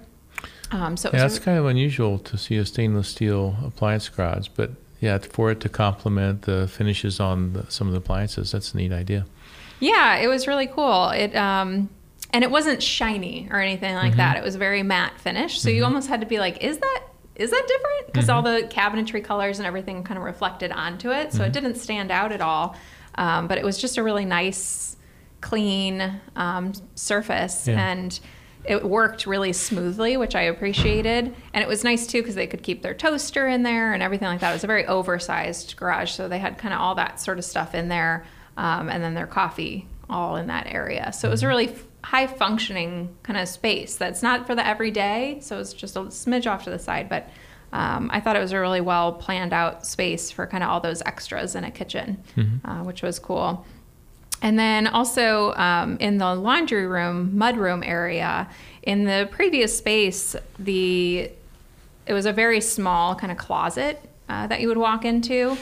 [0.71, 4.71] Um, so yeah, it's kind of unusual to see a stainless steel appliance garage, but
[4.99, 8.77] yeah, for it to complement the finishes on the, some of the appliances, that's a
[8.77, 9.25] neat idea.
[9.79, 11.09] Yeah, it was really cool.
[11.09, 11.89] It um,
[12.33, 14.17] and it wasn't shiny or anything like mm-hmm.
[14.17, 14.37] that.
[14.37, 15.61] It was very matte finish.
[15.61, 15.77] So mm-hmm.
[15.77, 17.03] you almost had to be like, is that
[17.35, 18.07] is that different?
[18.07, 18.35] Because mm-hmm.
[18.35, 21.53] all the cabinetry colors and everything kind of reflected onto it, so it mm-hmm.
[21.53, 22.75] didn't stand out at all.
[23.15, 24.97] Um, but it was just a really nice,
[25.41, 27.91] clean um, surface, yeah.
[27.91, 28.19] and
[28.65, 31.33] it worked really smoothly, which I appreciated.
[31.53, 34.27] And it was nice too because they could keep their toaster in there and everything
[34.27, 34.51] like that.
[34.51, 37.45] It was a very oversized garage, so they had kind of all that sort of
[37.45, 38.25] stuff in there,
[38.57, 41.11] um, and then their coffee all in that area.
[41.13, 45.39] So it was really high functioning kind of space that's not for the everyday.
[45.41, 47.29] So it's just a smidge off to the side, but
[47.71, 50.79] um, I thought it was a really well planned out space for kind of all
[50.79, 52.69] those extras in a kitchen, mm-hmm.
[52.69, 53.65] uh, which was cool.
[54.43, 58.49] And then also um, in the laundry room, mudroom area,
[58.83, 61.31] in the previous space, the
[62.05, 65.57] it was a very small kind of closet uh, that you would walk into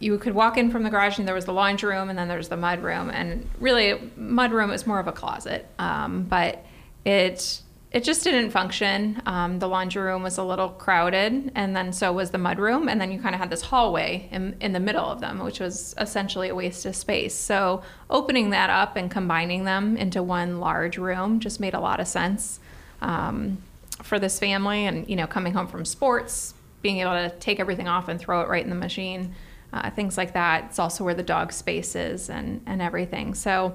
[0.00, 2.28] you could walk in from the garage and there was the laundry room and then
[2.28, 3.10] there's the mud room.
[3.10, 6.64] And really mud room is more of a closet um, but
[7.04, 9.22] it it just didn't function.
[9.24, 12.86] Um, the laundry room was a little crowded and then so was the mud room.
[12.86, 15.58] And then you kind of had this hallway in, in the middle of them which
[15.58, 17.34] was essentially a waste of space.
[17.34, 21.98] So opening that up and combining them into one large room just made a lot
[21.98, 22.60] of sense
[23.00, 23.56] um,
[24.02, 24.84] for this family.
[24.84, 28.42] And you know coming home from sports being able to take everything off and throw
[28.42, 29.34] it right in the machine
[29.72, 30.64] uh, things like that.
[30.64, 33.34] It's also where the dog space is and, and everything.
[33.34, 33.74] So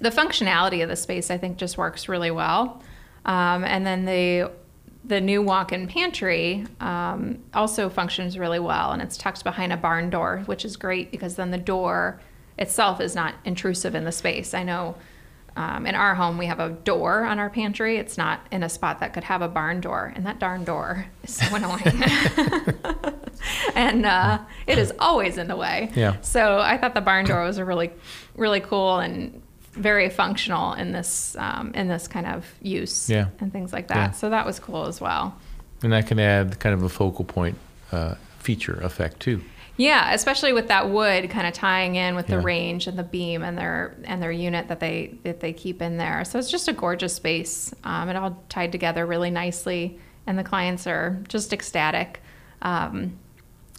[0.00, 2.82] the functionality of the space, I think, just works really well.
[3.24, 4.50] Um, and then the
[5.06, 10.08] the new walk-in pantry um, also functions really well, and it's tucked behind a barn
[10.08, 12.20] door, which is great because then the door
[12.58, 14.54] itself is not intrusive in the space.
[14.54, 14.96] I know
[15.56, 17.98] um, in our home, we have a door on our pantry.
[17.98, 21.06] It's not in a spot that could have a barn door, and that darn door
[21.22, 22.02] is so annoying.
[23.74, 25.90] and uh, it is always in the way.
[25.94, 26.20] Yeah.
[26.20, 27.90] So I thought the barn door was a really,
[28.36, 33.28] really cool and very functional in this um, in this kind of use yeah.
[33.40, 33.96] and things like that.
[33.96, 34.10] Yeah.
[34.12, 35.36] So that was cool as well.
[35.82, 37.58] And that can add kind of a focal point
[37.92, 39.42] uh, feature effect too.
[39.76, 42.36] Yeah, especially with that wood kind of tying in with yeah.
[42.36, 45.82] the range and the beam and their and their unit that they that they keep
[45.82, 46.24] in there.
[46.24, 47.74] So it's just a gorgeous space.
[47.82, 52.20] Um, it all tied together really nicely, and the clients are just ecstatic.
[52.62, 53.18] Um,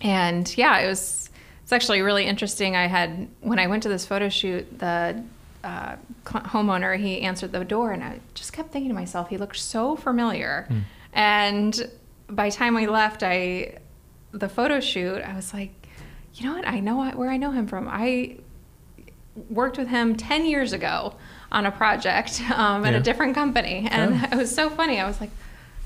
[0.02, 1.30] and yeah, it was
[1.64, 2.76] it's actually really interesting.
[2.76, 5.24] I had when I went to this photo shoot, the
[5.64, 9.58] uh, homeowner he answered the door, and I just kept thinking to myself, he looked
[9.58, 10.68] so familiar.
[10.70, 10.82] Mm.
[11.14, 11.92] And
[12.30, 13.80] by the time we left, I
[14.32, 15.72] the photo shoot, I was like,
[16.36, 16.68] you know what?
[16.68, 17.88] I know where I know him from.
[17.90, 18.38] I
[19.50, 21.16] worked with him 10 years ago
[21.52, 23.00] on a project um, at yeah.
[23.00, 23.88] a different company.
[23.90, 24.28] And oh.
[24.32, 25.00] it was so funny.
[25.00, 25.32] I was like,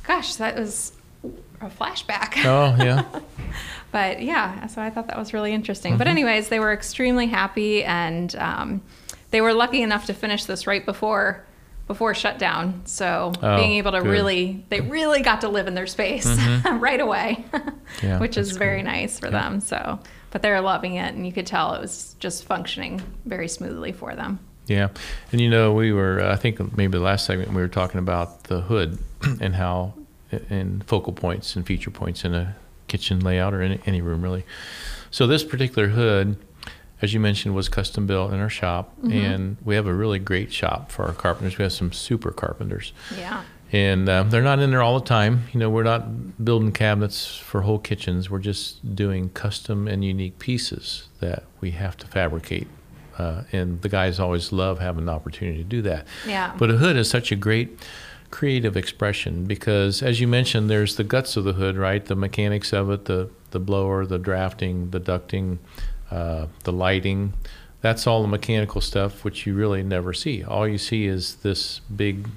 [0.04, 0.94] gosh, that was
[1.62, 2.44] a flashback.
[2.46, 3.06] Oh, yeah.
[3.92, 5.94] but yeah, so I thought that was really interesting.
[5.94, 5.98] Mm-hmm.
[5.98, 8.82] But, anyways, they were extremely happy and um,
[9.32, 11.46] they were lucky enough to finish this right before
[11.88, 12.84] before shutdown.
[12.86, 14.10] So oh, being able to good.
[14.10, 16.78] really, they really got to live in their space mm-hmm.
[16.80, 17.44] right away,
[18.04, 18.92] yeah, which is very cool.
[18.92, 19.32] nice for yeah.
[19.32, 19.60] them.
[19.60, 20.00] So
[20.32, 23.92] but they were loving it, and you could tell it was just functioning very smoothly
[23.92, 24.40] for them.
[24.68, 24.90] Yeah,
[25.32, 28.44] and you know, we were I think maybe the last segment we were talking about
[28.46, 29.00] the hood
[29.42, 29.94] and how
[30.50, 32.56] in focal points and feature points in a
[32.90, 34.46] kitchen layout or any, any room really.
[35.12, 36.38] So this particular hood,
[37.02, 39.12] as you mentioned, was custom built in our shop, mm-hmm.
[39.12, 41.58] and we have a really great shop for our carpenters.
[41.58, 42.92] We have some super carpenters.
[43.18, 43.44] Yeah.
[43.72, 45.44] And uh, they're not in there all the time.
[45.54, 48.30] You know, we're not building cabinets for whole kitchens.
[48.30, 52.68] We're just doing custom and unique pieces that we have to fabricate.
[53.18, 56.08] Uh, and the guys always love having the opportunity to do that.
[56.26, 56.56] Yeah.
[56.58, 57.78] But a hood is such a great
[58.32, 62.06] creative expression because, as you mentioned, there's the guts of the hood, right?
[62.06, 65.58] The mechanics of it, the the blower, the drafting, the ducting,
[66.12, 67.34] uh, the lighting.
[67.82, 70.44] That's all the mechanical stuff, which you really never see.
[70.44, 72.28] All you see is this big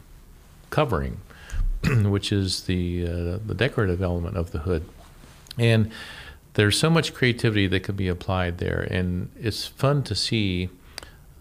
[0.70, 1.20] covering,
[2.04, 4.84] which is the uh, the decorative element of the hood,
[5.58, 5.90] and
[6.54, 10.68] there's so much creativity that could be applied there, and it's fun to see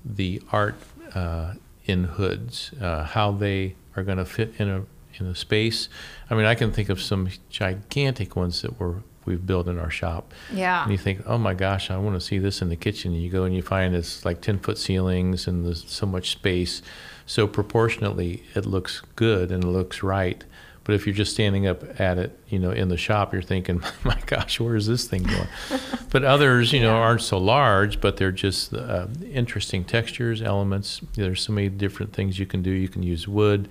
[0.04, 0.76] the art
[1.14, 1.54] uh,
[1.86, 4.86] in hoods, uh, how they are going to fit in a
[5.20, 5.90] in a space.
[6.30, 9.90] I mean, I can think of some gigantic ones that were we've built in our
[9.90, 10.34] shop.
[10.52, 10.84] Yeah.
[10.84, 13.14] And you think, oh my gosh, I want to see this in the kitchen.
[13.14, 16.32] And you go and you find it's like 10 foot ceilings and there's so much
[16.32, 16.82] space.
[17.26, 20.44] So proportionately, it looks good and it looks right.
[20.84, 23.84] But if you're just standing up at it, you know, in the shop, you're thinking,
[24.04, 25.48] my gosh, where is this thing going?
[26.10, 27.02] but others, you know, yeah.
[27.02, 31.02] aren't so large, but they're just uh, interesting textures, elements.
[31.14, 32.72] There's so many different things you can do.
[32.72, 33.70] You can use wood,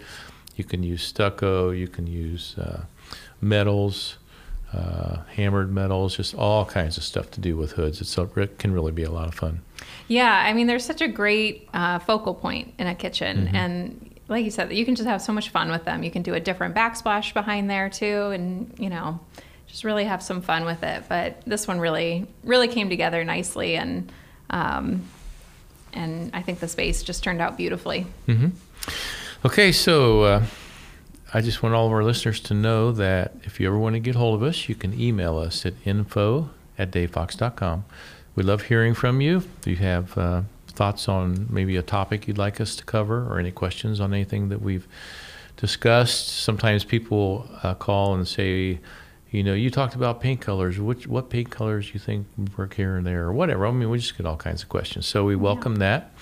[0.57, 2.85] you can use stucco, you can use uh,
[3.41, 4.17] metals
[4.73, 8.01] uh, hammered metals, just all kinds of stuff to do with hoods.
[8.01, 9.63] It's, it can really be a lot of fun.
[10.07, 13.57] Yeah, I mean, there's such a great uh, focal point in a kitchen, mm-hmm.
[13.57, 16.03] and like you said, you can just have so much fun with them.
[16.03, 19.21] You can do a different backsplash behind there too, and you know,
[19.67, 21.05] just really have some fun with it.
[21.09, 24.11] But this one really, really came together nicely, and
[24.49, 25.05] um,
[25.93, 28.07] and I think the space just turned out beautifully.
[28.27, 28.49] Mm-hmm.
[29.45, 30.23] Okay, so.
[30.23, 30.45] Uh,
[31.33, 34.01] I just want all of our listeners to know that if you ever want to
[34.01, 37.85] get hold of us, you can email us at info at davefox.com.
[38.35, 39.45] We love hearing from you.
[39.61, 40.43] If you have uh,
[40.81, 44.49] thoughts on maybe a topic you'd like us to cover or any questions on anything
[44.49, 44.89] that we've
[45.59, 48.81] discussed, sometimes people uh, call and say,
[49.31, 50.81] you know, you talked about paint colors.
[50.81, 52.27] Which what paint colors you think
[52.57, 53.67] work here and there, or whatever.
[53.67, 55.07] I mean, we just get all kinds of questions.
[55.07, 55.79] So we welcome yeah.
[55.81, 56.15] that.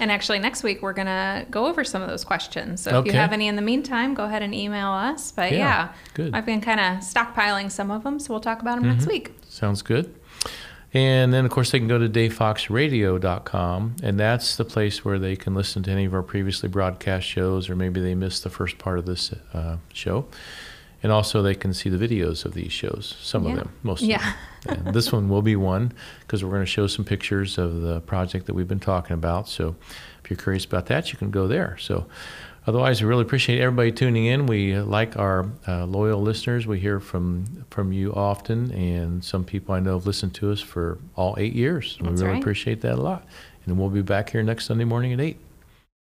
[0.00, 2.80] And actually, next week we're gonna go over some of those questions.
[2.80, 3.10] So okay.
[3.10, 5.30] if you have any in the meantime, go ahead and email us.
[5.30, 6.34] But yeah, yeah good.
[6.34, 8.98] I've been kind of stockpiling some of them, so we'll talk about them mm-hmm.
[8.98, 9.32] next week.
[9.46, 10.12] Sounds good.
[10.94, 15.36] And then, of course, they can go to davefoxradio.com, and that's the place where they
[15.36, 18.78] can listen to any of our previously broadcast shows, or maybe they missed the first
[18.78, 20.26] part of this uh, show
[21.02, 23.50] and also they can see the videos of these shows some yeah.
[23.50, 24.32] of them most yeah.
[24.66, 27.80] of them this one will be one because we're going to show some pictures of
[27.80, 29.76] the project that we've been talking about so
[30.22, 32.06] if you're curious about that you can go there so
[32.66, 34.46] otherwise we really appreciate everybody tuning in.
[34.46, 36.66] We like our uh, loyal listeners.
[36.66, 40.60] We hear from from you often and some people i know have listened to us
[40.60, 41.98] for all eight years.
[42.00, 42.42] That's we really right.
[42.42, 43.26] appreciate that a lot.
[43.64, 45.36] And we'll be back here next sunday morning at 8